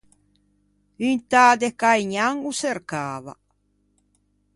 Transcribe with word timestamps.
Un 1.07 1.15
tâ 1.31 1.47
de 1.61 1.69
Caignan 1.81 2.35
ô 2.47 2.49
çercava. 2.59 3.33